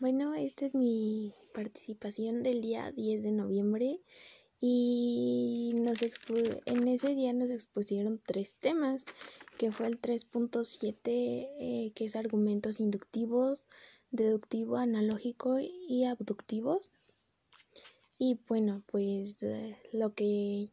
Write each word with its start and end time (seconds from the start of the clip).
Bueno, 0.00 0.32
esta 0.34 0.64
es 0.64 0.76
mi 0.76 1.34
participación 1.52 2.44
del 2.44 2.60
día 2.62 2.92
10 2.92 3.20
de 3.20 3.32
noviembre 3.32 3.98
y 4.60 5.72
nos 5.74 6.02
en 6.02 6.86
ese 6.86 7.16
día 7.16 7.32
nos 7.32 7.50
expusieron 7.50 8.20
tres 8.24 8.58
temas, 8.58 9.06
que 9.58 9.72
fue 9.72 9.88
el 9.88 10.00
3.7, 10.00 11.00
eh, 11.04 11.92
que 11.96 12.04
es 12.04 12.14
argumentos 12.14 12.78
inductivos, 12.78 13.66
deductivo, 14.12 14.76
analógico 14.76 15.58
y 15.58 16.04
abductivos. 16.04 16.92
Y 18.18 18.38
bueno, 18.48 18.84
pues 18.86 19.42
eh, 19.42 19.76
lo 19.92 20.14
que 20.14 20.70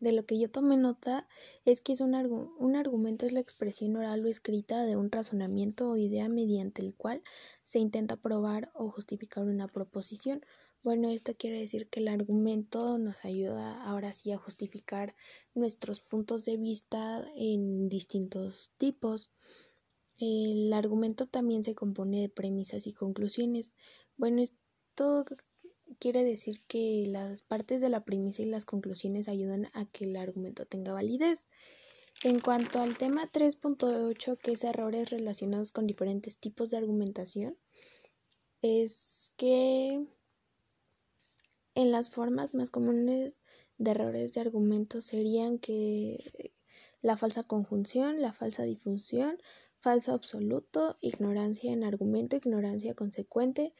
de 0.00 0.12
lo 0.12 0.26
que 0.26 0.38
yo 0.38 0.50
tomé 0.50 0.76
nota 0.76 1.28
es 1.64 1.80
que 1.80 1.92
es 1.92 2.00
un, 2.00 2.14
un, 2.14 2.76
argumento 2.76 3.26
es 3.26 3.32
la 3.32 3.40
expresión 3.40 3.96
oral 3.96 4.24
o 4.24 4.28
escrita 4.28 4.84
de 4.84 4.96
un 4.96 5.10
razonamiento 5.10 5.90
o 5.90 5.96
idea 5.96 6.28
mediante 6.28 6.82
el 6.82 6.94
cual 6.94 7.22
se 7.62 7.78
intenta 7.78 8.16
probar 8.16 8.70
o 8.74 8.90
justificar 8.90 9.44
una 9.44 9.68
proposición. 9.68 10.44
Bueno, 10.82 11.10
esto 11.10 11.36
quiere 11.36 11.60
decir 11.60 11.88
que 11.88 12.00
el 12.00 12.08
argumento 12.08 12.98
nos 12.98 13.24
ayuda 13.24 13.84
ahora 13.84 14.12
sí 14.12 14.32
a 14.32 14.36
justificar 14.36 15.14
nuestros 15.54 16.00
puntos 16.00 16.44
de 16.44 16.56
vista 16.56 17.24
en 17.36 17.88
distintos 17.88 18.72
tipos. 18.78 19.30
El 20.18 20.72
argumento 20.72 21.26
también 21.26 21.62
se 21.62 21.76
compone 21.76 22.20
de 22.20 22.28
premisas 22.28 22.88
y 22.88 22.92
conclusiones. 22.94 23.74
Bueno, 24.16 24.42
esto 24.42 25.24
quiere 26.02 26.24
decir 26.24 26.64
que 26.66 27.04
las 27.06 27.42
partes 27.42 27.80
de 27.80 27.88
la 27.88 28.04
premisa 28.04 28.42
y 28.42 28.46
las 28.46 28.64
conclusiones 28.64 29.28
ayudan 29.28 29.68
a 29.72 29.84
que 29.84 30.06
el 30.06 30.16
argumento 30.16 30.66
tenga 30.66 30.92
validez. 30.92 31.46
En 32.24 32.40
cuanto 32.40 32.80
al 32.80 32.98
tema 32.98 33.30
3.8, 33.30 34.36
que 34.36 34.50
es 34.50 34.64
errores 34.64 35.10
relacionados 35.10 35.70
con 35.70 35.86
diferentes 35.86 36.38
tipos 36.38 36.70
de 36.70 36.78
argumentación, 36.78 37.56
es 38.62 39.32
que 39.36 40.04
en 41.76 41.92
las 41.92 42.10
formas 42.10 42.52
más 42.52 42.70
comunes 42.70 43.44
de 43.78 43.92
errores 43.92 44.34
de 44.34 44.40
argumento 44.40 45.00
serían 45.00 45.60
que 45.60 46.52
la 47.00 47.16
falsa 47.16 47.44
conjunción, 47.44 48.20
la 48.20 48.32
falsa 48.32 48.64
difusión, 48.64 49.38
falso 49.78 50.14
absoluto, 50.14 50.98
ignorancia 51.00 51.70
en 51.72 51.84
argumento, 51.84 52.34
ignorancia 52.34 52.94
consecuente, 52.94 53.72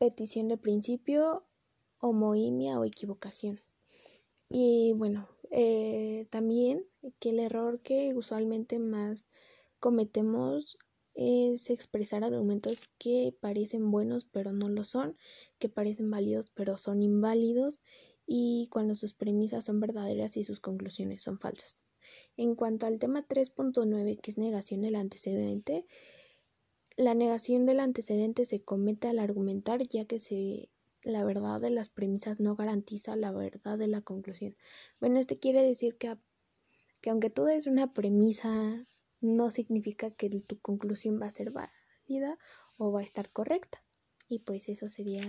petición 0.00 0.48
de 0.48 0.56
principio, 0.56 1.44
homoimia 1.98 2.80
o 2.80 2.84
equivocación. 2.84 3.60
Y 4.48 4.94
bueno, 4.94 5.28
eh, 5.50 6.26
también 6.30 6.86
que 7.18 7.30
el 7.30 7.38
error 7.38 7.80
que 7.80 8.14
usualmente 8.14 8.78
más 8.78 9.28
cometemos 9.78 10.78
es 11.14 11.68
expresar 11.68 12.24
argumentos 12.24 12.88
que 12.96 13.36
parecen 13.40 13.90
buenos 13.90 14.24
pero 14.24 14.52
no 14.52 14.70
lo 14.70 14.84
son, 14.84 15.18
que 15.58 15.68
parecen 15.68 16.10
válidos 16.10 16.46
pero 16.54 16.78
son 16.78 17.02
inválidos 17.02 17.82
y 18.26 18.68
cuando 18.72 18.94
sus 18.94 19.12
premisas 19.12 19.66
son 19.66 19.80
verdaderas 19.80 20.36
y 20.38 20.44
sus 20.44 20.60
conclusiones 20.60 21.22
son 21.22 21.38
falsas. 21.38 21.78
En 22.38 22.54
cuanto 22.54 22.86
al 22.86 22.98
tema 22.98 23.28
3.9, 23.28 24.18
que 24.18 24.30
es 24.30 24.38
negación 24.38 24.80
del 24.80 24.96
antecedente, 24.96 25.86
la 26.96 27.14
negación 27.14 27.66
del 27.66 27.80
antecedente 27.80 28.44
se 28.44 28.62
comete 28.62 29.08
al 29.08 29.18
argumentar 29.18 29.82
ya 29.88 30.04
que 30.04 30.18
se 30.18 30.70
la 31.02 31.24
verdad 31.24 31.60
de 31.60 31.70
las 31.70 31.88
premisas 31.88 32.40
no 32.40 32.56
garantiza 32.56 33.16
la 33.16 33.32
verdad 33.32 33.78
de 33.78 33.86
la 33.86 34.02
conclusión. 34.02 34.56
Bueno, 35.00 35.18
esto 35.18 35.38
quiere 35.38 35.62
decir 35.62 35.96
que, 35.96 36.16
que 37.00 37.10
aunque 37.10 37.30
tú 37.30 37.44
des 37.44 37.66
una 37.66 37.92
premisa, 37.94 38.86
no 39.20 39.50
significa 39.50 40.10
que 40.10 40.28
tu 40.28 40.60
conclusión 40.60 41.20
va 41.20 41.26
a 41.26 41.30
ser 41.30 41.52
válida 41.52 42.38
o 42.76 42.92
va 42.92 43.00
a 43.00 43.04
estar 43.04 43.30
correcta. 43.30 43.84
Y 44.28 44.40
pues 44.40 44.68
eso 44.68 44.88
sería 44.88 45.24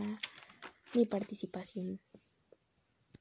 mi 0.94 1.06
participación. 1.06 2.00